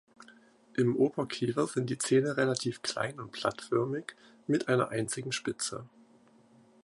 Im 0.75 0.95
Oberkiefer 0.95 1.67
sind 1.67 1.91
die 1.91 1.99
Zähne 1.99 2.35
relativ 2.35 2.81
klein 2.81 3.19
und 3.19 3.33
blattförmig 3.33 4.15
mit 4.47 4.67
einer 4.67 4.89
einzigen 4.89 5.31
Spitze. 5.31 5.85